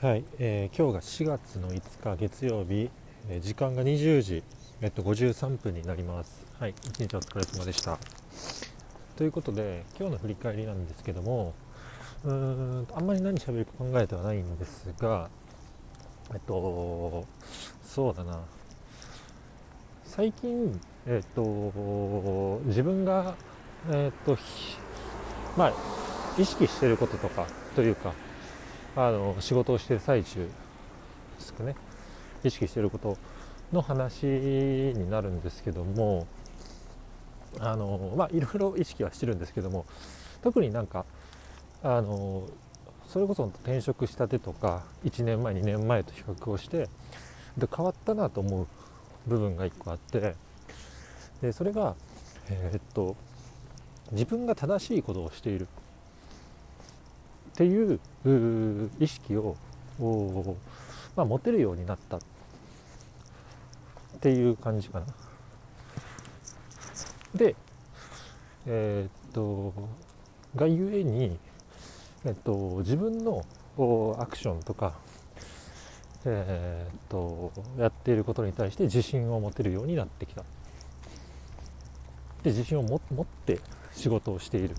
[0.00, 2.88] はい、えー、今日が4月の5日月曜日、
[3.28, 4.42] えー、時間が20時、
[4.80, 6.46] えっと、53分になります。
[6.58, 7.98] はい、一日お疲れ様でした。
[9.16, 11.52] ということで、今日の振り返りなんですけども、
[12.24, 15.28] うーんあんまり何喋るか考えてはないんですが、
[16.32, 17.26] えっと、
[17.84, 18.40] そうだな、
[20.04, 21.42] 最近、えっと、
[22.64, 23.34] 自分が、
[23.90, 24.38] えっと、
[25.58, 25.72] まあ、
[26.38, 27.46] 意識してることとか、
[27.76, 28.14] というか、
[28.96, 30.50] あの仕事をしてる最中で
[31.38, 31.76] すかね。
[32.42, 33.16] 意識していること
[33.72, 36.26] の話になるんですけども
[37.58, 39.84] あのまあいろいろ意識はしてるんですけども
[40.42, 41.04] 特になんか
[41.82, 42.48] あの
[43.08, 46.88] それこそ転職したてとか1年前2年前と比較をして
[47.58, 48.66] で変わったなと思う
[49.26, 50.34] 部分が1個あって
[51.42, 51.94] でそれが
[52.48, 53.16] えー、っと
[54.12, 55.68] 自分が正しいことをしている。
[57.60, 58.00] っていう
[58.98, 59.54] 意識を、
[61.14, 62.20] まあ、持てるようになったっ
[64.20, 65.06] ていう感じかな。
[67.34, 67.54] で、
[68.66, 69.74] えー、っと
[70.56, 71.38] がゆえに、
[72.24, 73.44] えっと、自分の
[74.18, 74.94] アクションとか、
[76.24, 80.44] えー、っとやっていることに対して自信を持てるようになってきた。
[82.42, 83.60] で自信を持って
[83.92, 84.76] 仕事をしている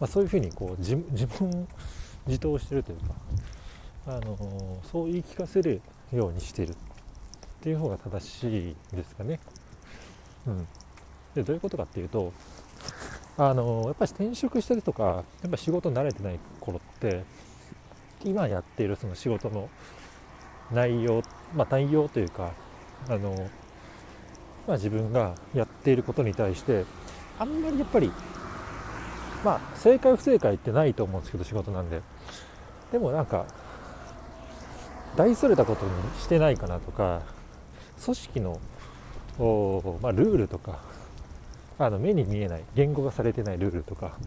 [0.00, 1.68] まあ、そういうふうにこう自自分
[2.26, 3.14] 自答してるというか、
[4.06, 5.80] あのそう言い聞かせる
[6.12, 6.74] ようにしてるっ
[7.60, 9.40] ていう方が正しいですかね。
[10.46, 10.66] うん、
[11.34, 12.32] でどういうことかっていうと
[13.36, 17.24] あのやっぱり転職したりとかやっぱ仕事慣れてない頃って
[18.24, 19.68] 今やっているその仕事の
[20.72, 21.22] 内容、
[21.54, 22.52] まあ、内容というか
[23.08, 23.34] あの、
[24.66, 26.84] まあ、自分がやっていることに対して
[27.38, 28.12] あんまりやっぱり
[29.44, 32.02] まあ正解不正解ってないと思うんですけど仕事なんで。
[32.92, 33.46] でもなんか
[35.16, 37.22] 大それたことにしてないかなとか
[38.04, 38.60] 組織の
[40.02, 40.80] まあ、ルールとか
[41.78, 44.18] あの目に見えない言語化されてないルールとか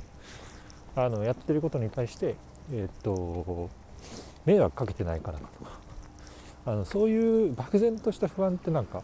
[0.95, 2.35] あのやってることに対して、
[2.71, 3.69] えー、っと
[4.45, 5.83] 迷惑かけてないかなとか。
[6.65, 9.03] あのそういう漠然とした不安ってなんか、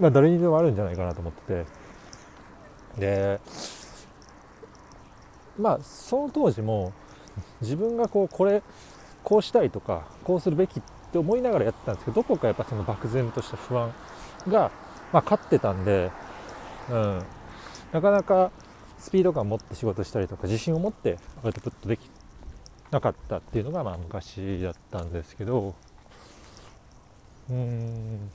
[0.00, 1.66] まあ、誰にでもあるんじゃないかなと思ってて。
[2.98, 3.40] で
[5.58, 6.92] まあその当時も
[7.60, 8.62] 自分がこうこれ
[9.22, 10.82] こうしたいとかこうするべきっ
[11.12, 13.92] て思いながらやってたんですけどどこかやっぱその漠然とした不安
[14.48, 14.70] が、
[15.12, 16.10] まあ、勝ってたんで、
[16.90, 17.22] うん、
[17.92, 18.50] なかなか
[18.98, 22.10] スピード感を持って仕事したりとか自信を持ってアウトプットでき
[22.90, 25.74] なかったっていうのがまあ昔だったんですけど
[27.50, 28.30] うーん、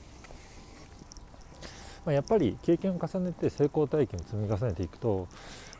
[2.10, 5.28] まあ、やっぱり経験を重ねて成功体験を積み重ねていくと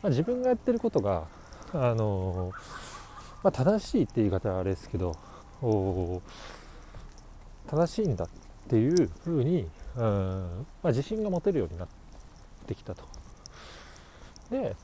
[0.00, 1.26] まあ、自分がやってることが、
[1.74, 2.52] あの
[3.42, 5.16] まあ、正しいって言い方はあれですけど
[7.66, 8.28] 正しいんだっ
[8.68, 11.88] ていうふうに、うんまあ、自信が持てるようになっ
[12.66, 13.02] てきたと。
[14.50, 14.74] で、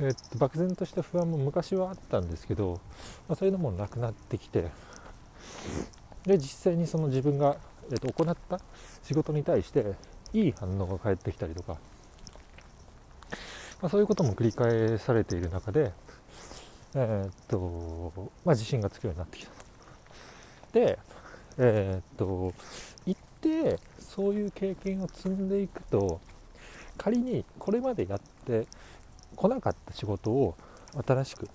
[0.00, 2.80] えっと、漠然とした不安も昔はあったんですけど、
[3.28, 4.70] まあ、そういうのもなくなってきて
[6.24, 7.56] で実際にその自分が、
[7.90, 8.60] えっと、行った
[9.02, 9.94] 仕事に対して
[10.34, 11.78] いい反応が返ってきたりとか。
[13.80, 15.92] まあ、そういうことも繰り返されている中で、
[16.94, 19.52] えー、っとまあ、自信がつくようになってきた
[20.72, 20.98] で、
[21.58, 22.54] えー、っと
[23.04, 26.20] 一定そういう経験を積んでいくと
[26.96, 28.66] 仮にこれまでやって
[29.36, 30.56] こなかった仕事を
[31.06, 31.48] 新しく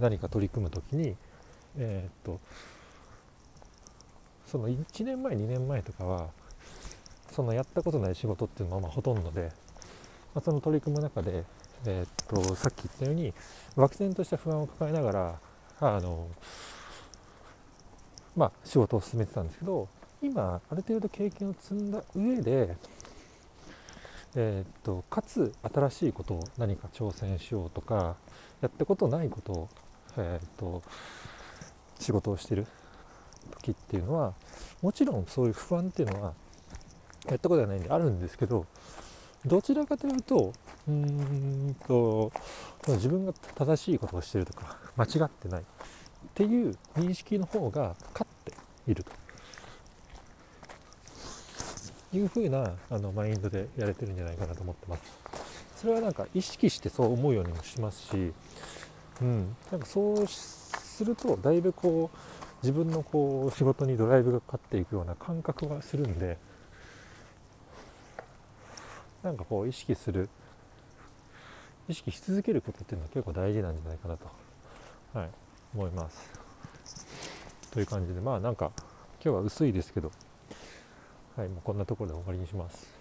[0.00, 1.16] 何か取り組む時に、
[1.76, 2.40] えー、っと
[4.46, 6.28] その1年前2年前とかは
[7.34, 9.50] そのやったことない仕事っていうのはまあほとんどで
[10.34, 11.44] まあ、その取り組む中で、
[11.86, 13.32] えー、っとさっき言ったように
[13.76, 15.38] 漠然とした不安を抱えながら
[15.80, 16.28] あの、
[18.36, 19.88] まあ、仕事を進めてたんですけど
[20.20, 22.76] 今ある程度経験を積んだ上で、
[24.34, 28.16] えー、っとかつ新しいことを何か挑戦しようとか
[28.60, 29.68] やったことないことを、
[30.16, 30.82] えー、っと
[32.00, 32.66] 仕事をしてる
[33.52, 34.34] 時っていうのは
[34.82, 36.34] もちろんそういう不安っていうのは
[37.34, 38.64] やったことはないんであるんですけど
[39.44, 40.52] どちらかというと
[40.88, 42.32] うんと
[42.86, 45.64] 自分が正しいことをしてるとか間違ってないっ
[46.32, 48.52] ていう認識の方が勝って
[48.90, 49.10] いると。
[52.12, 55.02] いうふうなあのマインドでやれてるんじゃないかなと思ってます。
[55.74, 58.32] それはなんか意識してそう思うようにもしますし、
[59.20, 62.16] うん、なんかそうするとだいぶこう
[62.62, 66.38] 自分のこう仕事にドライブがかかっていくような感覚はするんで
[69.24, 70.28] なんかこう意識する
[71.88, 74.26] 意識し続けることっていうのは結構大事なんじゃないかなと、
[75.18, 75.28] はい、
[75.74, 76.30] 思います。
[77.72, 78.70] という感じでまあなんか
[79.24, 80.12] 今日は薄いですけど。
[81.36, 81.48] はい。
[81.48, 82.93] もうこんなところで終わりにします。